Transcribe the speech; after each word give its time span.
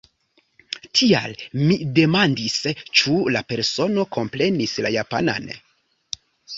Tial 0.99 1.35
mi 1.59 1.77
demandis, 1.99 2.57
ĉu 3.01 3.15
la 3.37 3.45
persono 3.53 4.09
komprenis 4.19 4.77
la 4.89 4.97
japanan. 5.01 5.57